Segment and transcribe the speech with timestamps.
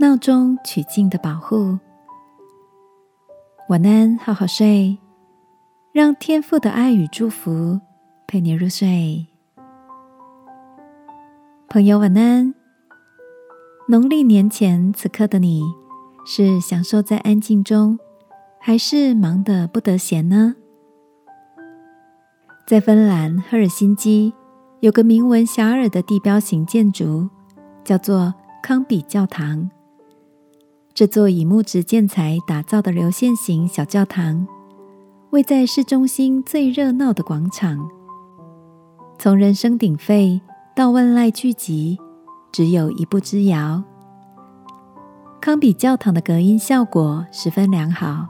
[0.00, 1.76] 闹中取静的保护。
[3.68, 4.96] 晚安，好好睡，
[5.92, 7.80] 让天父的爱与祝福
[8.24, 9.26] 陪你入睡。
[11.68, 12.54] 朋友，晚安。
[13.88, 15.64] 农历年前此刻的你，
[16.24, 17.98] 是享受在安静中，
[18.60, 20.54] 还是忙得不得闲呢？
[22.68, 24.32] 在芬兰赫尔辛基，
[24.78, 27.28] 有个名闻遐迩的地标型建筑，
[27.82, 29.68] 叫做康比教堂。
[30.98, 34.48] 这座以木质建材打造的流线型小教堂，
[35.30, 37.88] 位在市中心最热闹的广场。
[39.16, 40.40] 从人声鼎沸
[40.74, 41.96] 到万籁俱寂，
[42.50, 43.84] 只有一步之遥。
[45.40, 48.26] 康比教堂的隔音效果十分良好，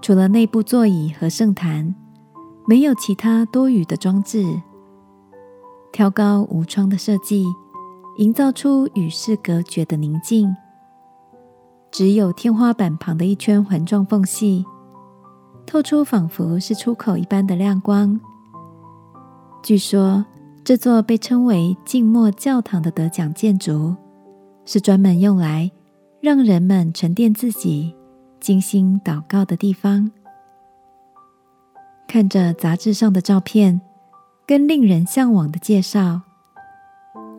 [0.00, 1.92] 除了内部座椅和圣坛，
[2.68, 4.62] 没有其他多余的装置。
[5.90, 7.44] 挑高无窗的设计，
[8.18, 10.54] 营造出与世隔绝的宁静。
[11.94, 14.64] 只有天花板旁的一圈环状缝隙，
[15.64, 18.20] 透出仿佛是出口一般的亮光。
[19.62, 20.26] 据说，
[20.64, 23.94] 这座被称为“静默教堂”的得奖建筑，
[24.64, 25.70] 是专门用来
[26.20, 27.94] 让人们沉淀自己、
[28.40, 30.10] 精心祷告的地方。
[32.08, 33.80] 看着杂志上的照片
[34.44, 36.22] 跟令人向往的介绍，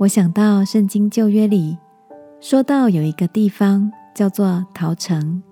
[0.00, 1.78] 我想到《圣经旧约》里
[2.40, 3.92] 说到有一个地方。
[4.14, 5.42] 叫做逃城。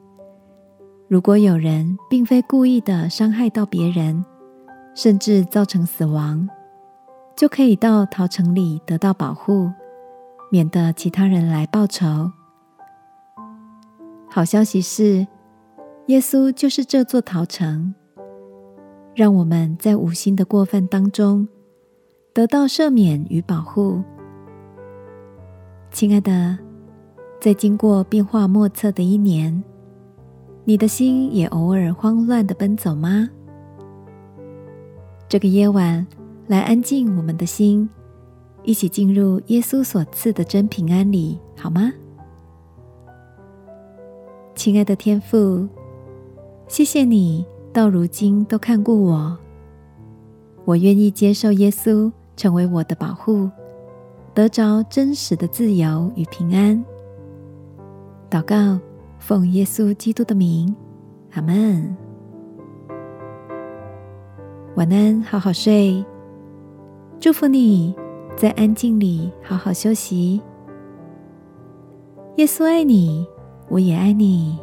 [1.09, 4.25] 如果有人并非故意的伤害到别人，
[4.95, 6.47] 甚至造成死亡，
[7.35, 9.71] 就可以到逃城里得到保护，
[10.51, 12.31] 免得其他人来报仇。
[14.29, 15.27] 好消息是，
[16.09, 17.95] 耶稣就是这座逃城，
[19.15, 21.49] 让我们在无心的过犯当中
[22.35, 24.03] 得到赦免与保护。
[25.91, 26.68] 亲爱的。
[27.41, 29.63] 在经过变化莫测的一年，
[30.65, 33.29] 你的心也偶尔慌乱的奔走吗？
[35.29, 36.05] 这个夜晚，
[36.49, 37.89] 来安静我们的心，
[38.65, 41.93] 一起进入耶稣所赐的真平安里，好吗？
[44.57, 45.69] 亲爱的天父，
[46.67, 49.39] 谢谢你到如今都看顾我，
[50.65, 53.49] 我愿意接受耶稣成为我的保护，
[54.35, 56.85] 得着真实的自由与平安。
[58.31, 58.79] 祷告，
[59.19, 60.77] 奉耶稣基督的名，
[61.33, 61.97] 阿门。
[64.77, 66.05] 晚安，好好睡。
[67.19, 67.95] 祝福你
[68.37, 70.41] 在安静里好好休息。
[72.37, 73.27] 耶稣爱你，
[73.69, 74.59] 我也爱你。